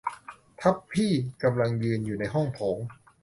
[0.61, 1.11] ทัพพี่
[1.43, 2.77] กำลังยืนอยู่ในห้องโถง